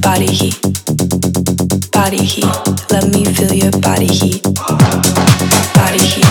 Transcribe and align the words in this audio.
Body 0.00 0.26
heat, 0.26 0.60
body 1.92 2.22
heat. 2.24 2.46
Let 2.90 3.08
me 3.12 3.24
feel 3.24 3.52
your 3.52 3.70
body 3.80 4.06
heat, 4.06 4.42
body 5.74 5.98
heat, 5.98 6.26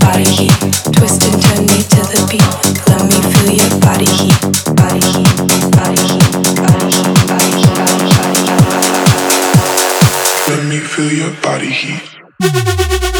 body 0.00 0.24
heat. 0.24 0.52
Twist 0.92 1.22
and 1.24 1.42
turn 1.42 1.66
me 1.66 1.82
to 1.82 2.00
the 2.12 2.20
beat. 2.30 2.46
Let 2.88 3.02
me 3.08 3.18
feel 3.32 3.50
your 3.60 3.72
body 3.80 4.06
heat, 4.06 4.38
body 4.76 5.00
heat, 5.00 5.30
body 5.72 6.02
heat, 6.10 6.32
body 6.56 6.86
heat, 6.92 7.08
body 7.28 7.50
heat, 7.56 7.74
body 7.78 8.40
heat. 8.46 8.72
Let 10.48 10.62
me 10.66 10.78
feel 10.78 11.12
your 11.12 11.32
body 11.42 11.70
heat. 11.70 13.11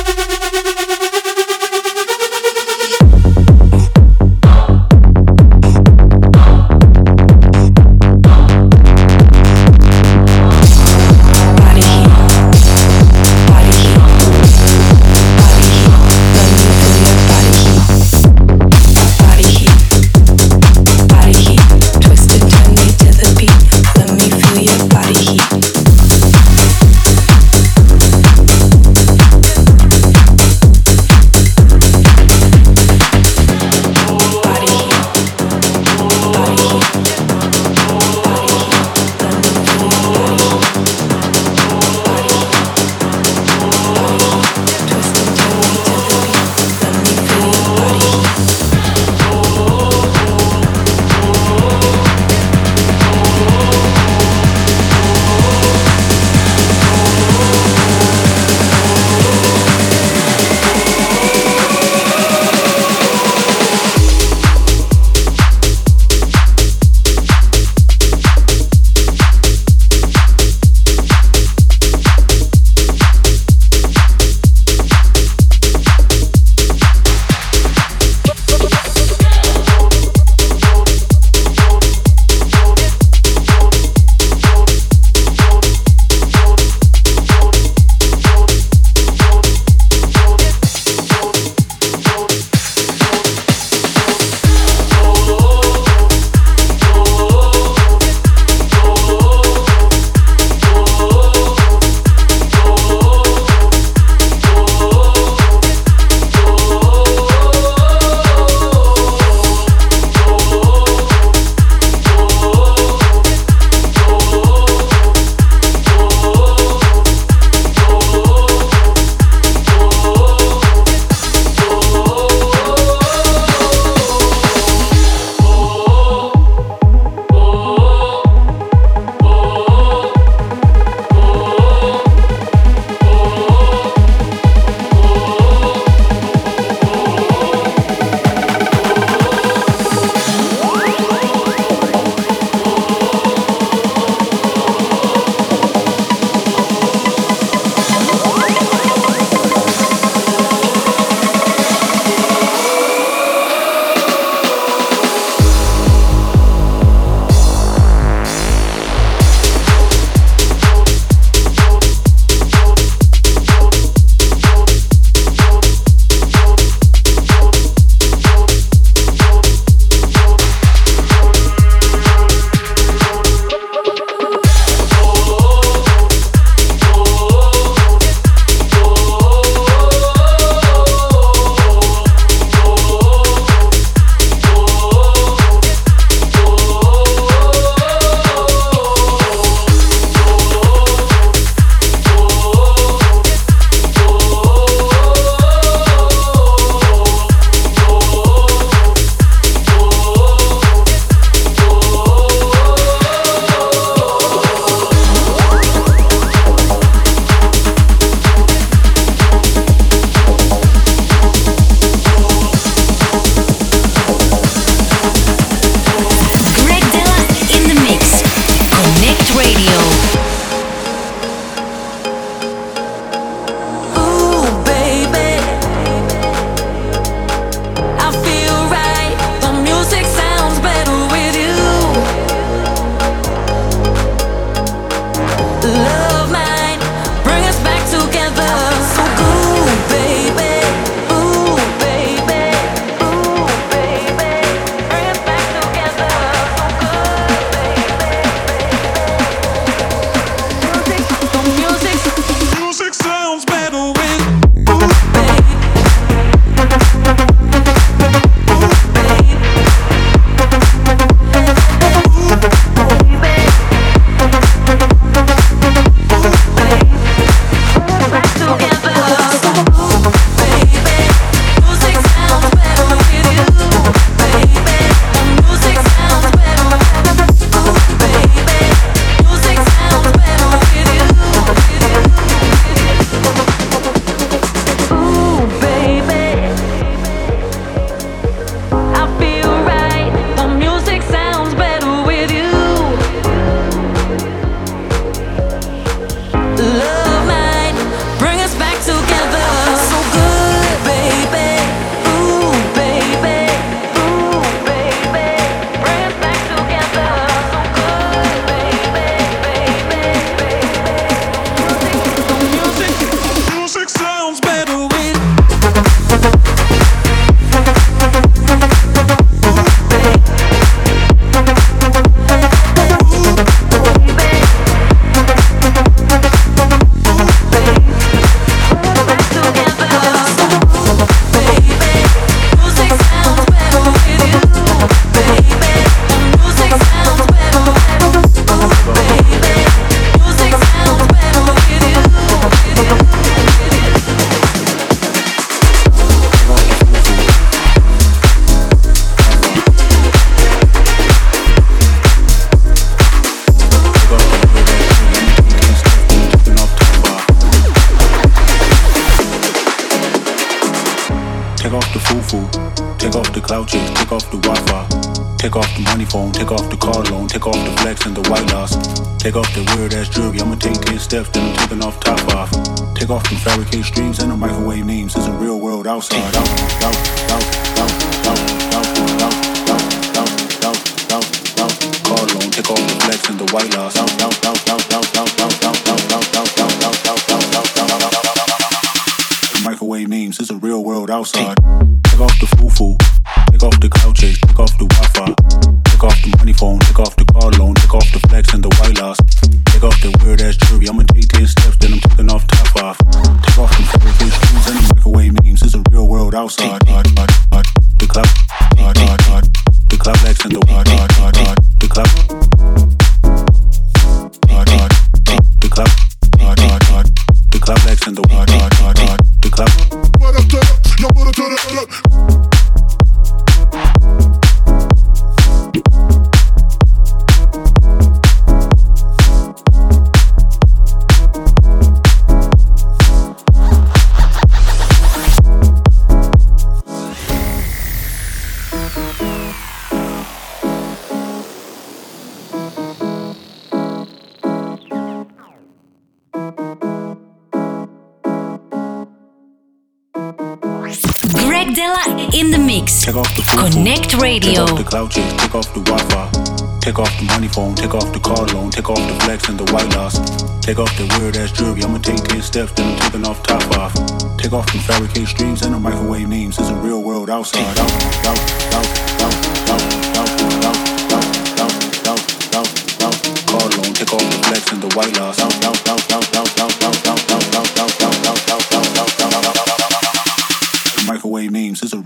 Dela 451.73 452.29
in 452.35 452.50
the 452.50 452.59
mix. 452.59 453.02
Take 453.02 453.17
off 453.17 453.35
The 453.35 453.43
CONNCT 453.43 454.21
Radio. 454.21 454.67
Take 454.67 454.73
off 454.73 454.79
the 454.79 454.85
cloud 454.85 455.11
chase, 455.11 455.33
take 455.41 455.55
off 455.55 455.73
the 455.73 455.81
Wi-Fi. 455.81 456.79
Take 456.81 456.99
off 456.99 457.09
the 457.19 457.25
money 457.26 457.49
phone, 457.49 457.75
take 457.75 457.95
off 457.95 458.12
the 458.12 458.21
car 458.21 458.45
loan, 458.52 458.71
take 458.71 458.91
off 458.91 458.99
the 458.99 459.17
flex 459.25 459.49
and 459.49 459.59
the 459.59 459.64
white 459.73 459.88
loss. 459.95 460.19
Take 460.61 460.79
off 460.79 460.93
the 460.99 461.07
weird 461.17 461.37
ass 461.37 461.52
jewelry, 461.52 461.83
I'ma 461.83 461.99
take 461.99 462.23
10 462.25 462.43
steps, 462.43 462.73
then 462.73 462.93
I'm 462.93 462.99
taking 463.00 463.25
off 463.25 463.43
top 463.45 463.62
off. 463.79 463.95
Take 464.37 464.52
off 464.52 464.67
the 464.73 464.79
fabricate 464.85 465.29
streams 465.29 465.62
and 465.62 465.73
the 465.75 465.81
microwave 465.81 466.29
names, 466.29 466.59
it's 466.59 466.69
a 466.69 466.75
real 466.75 467.02
world 467.02 467.31
outside. 467.31 467.79
Out, 467.79 467.93
out, 468.26 468.41
out, 468.76 468.88
out, 469.23 469.37
out, 469.71 469.87
out, 470.12 470.41
out, 470.52 470.76
out, 471.09 471.26
out, 471.57 471.76
out, 472.05 472.23
out, 472.52 472.69
out, 473.00 473.19
car 473.49 473.67
loan, 473.81 473.95
take 473.95 474.12
off 474.12 474.25
the 474.29 474.41
flex 474.49 474.73
and 474.73 474.83
the 474.83 474.93
white 474.95 475.17
loss. 475.19 475.41
Out, 475.41 475.55
out, 475.64 475.88
out, 475.88 476.12
out, 476.12 476.37
out. 476.37 476.51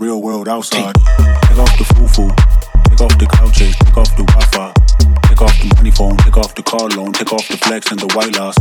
real 0.07 0.21
world 0.21 0.47
outside. 0.47 0.95
Take 0.95 1.59
off 1.59 1.73
the 1.77 1.83
fufu, 1.83 2.31
take 2.87 3.01
off 3.01 3.11
the 3.19 3.27
couches, 3.27 3.75
take 3.75 3.97
off 3.97 4.07
the 4.15 4.23
Wi-Fi. 4.23 4.71
Take 5.27 5.41
off 5.41 5.51
the 5.59 5.67
money 5.75 5.91
phone, 5.91 6.15
take 6.23 6.37
off 6.37 6.55
the 6.55 6.63
car 6.63 6.87
loan, 6.95 7.11
take 7.11 7.33
off 7.33 7.45
the 7.49 7.57
flex 7.57 7.91
and 7.91 7.99
the 7.99 8.07
white 8.15 8.33
loss. 8.39 8.55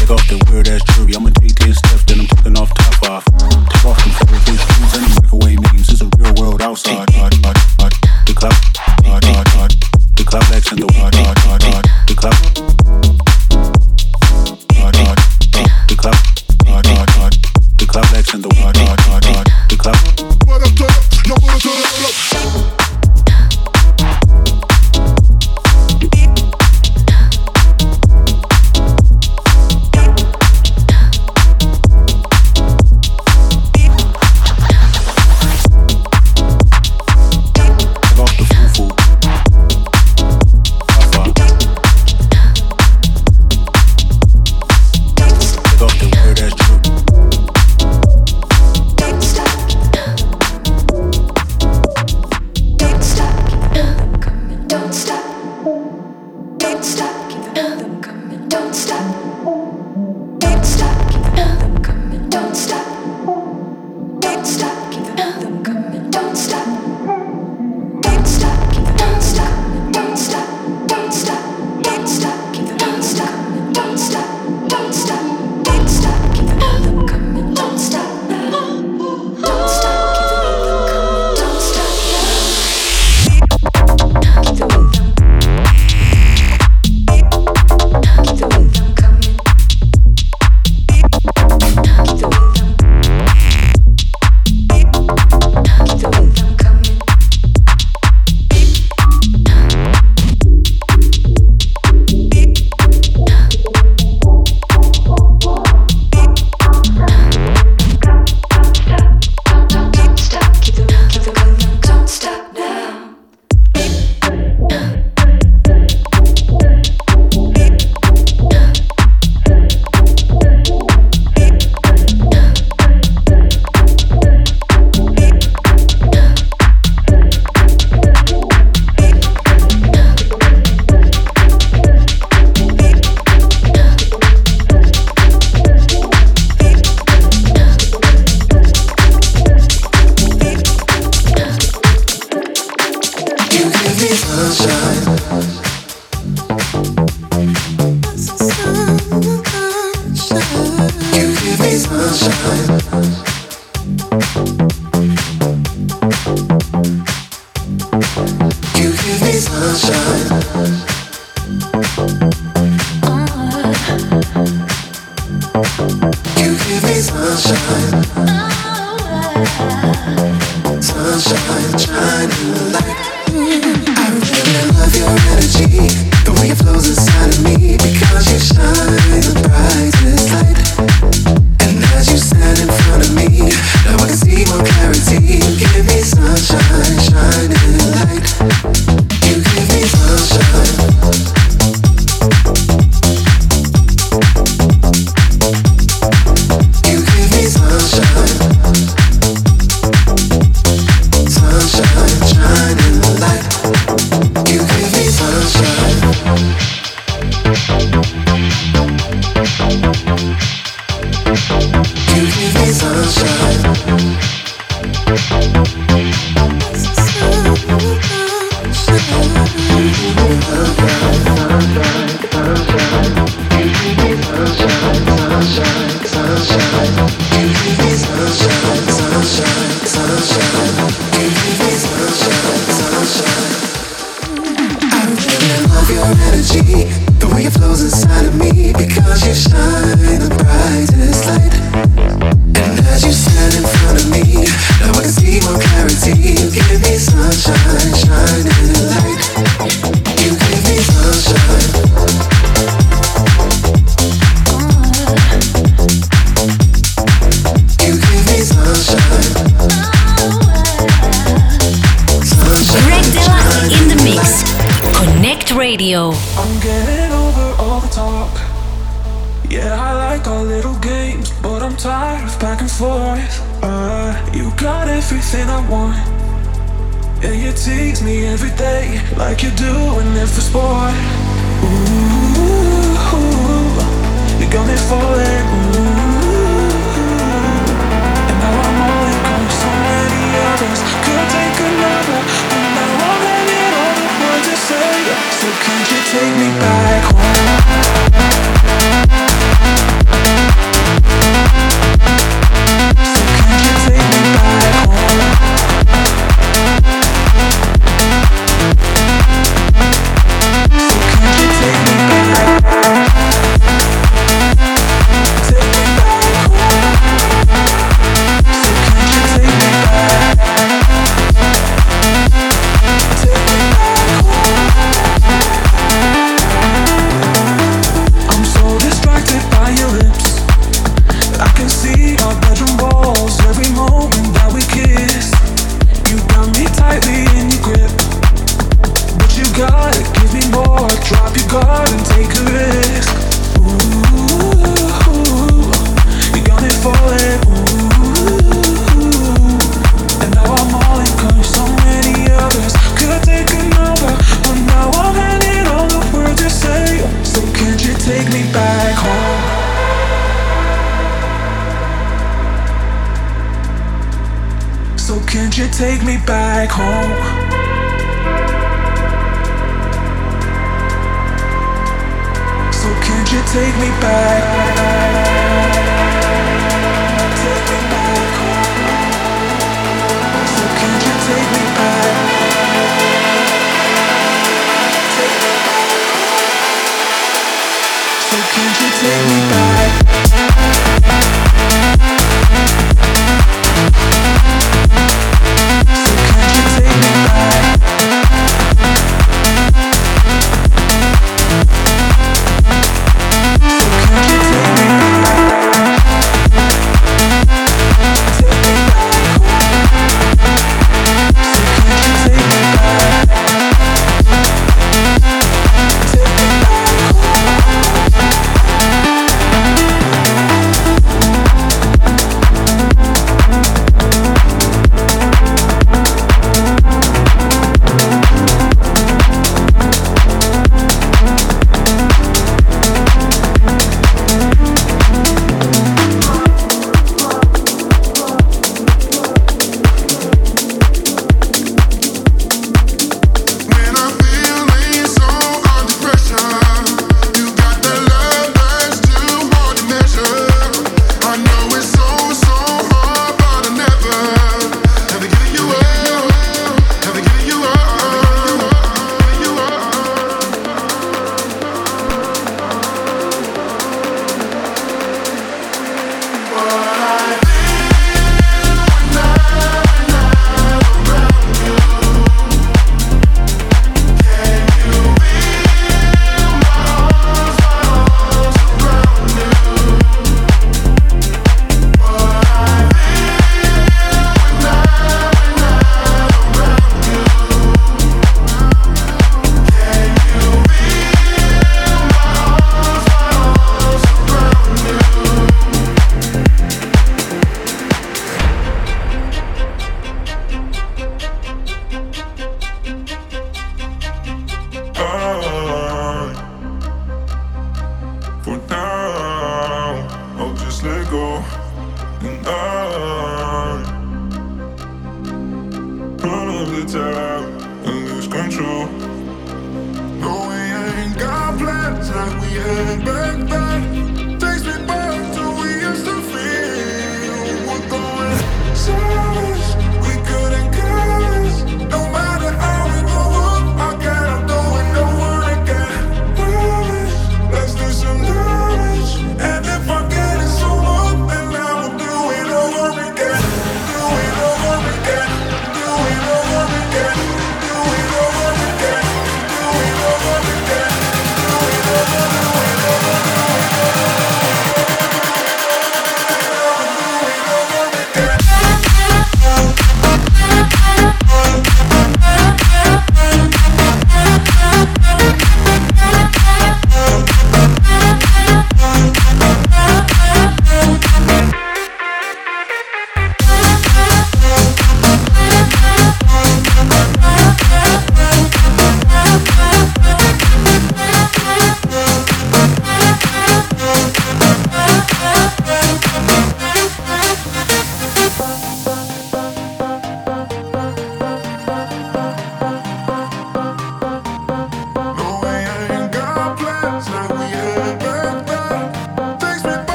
Take 0.00 0.08
off 0.08 0.24
the 0.32 0.40
weird 0.48 0.68
ass 0.68 0.80
jewelry, 0.94 1.14
I'ma 1.14 1.30
take 1.36 1.54
10 1.54 1.74
steps, 1.74 2.04
then 2.04 2.20
I'm 2.20 2.26
taking 2.26 2.56
off 2.56 2.72
top 2.72 3.10
off. 3.10 3.24
Take 3.28 3.84
off 3.84 3.98
the 4.04 4.10
four-foot 4.24 4.56
shoes 4.56 4.92
and 4.96 5.04
the 5.04 5.20
microwave 5.20 5.60
memes, 5.68 5.92
it's 5.92 6.00
a 6.00 6.08
real 6.16 6.32
world 6.40 6.62
outside. 6.62 7.06
The 7.12 8.32
cloud. 8.34 8.75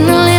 in 0.00 0.06
the 0.06 0.29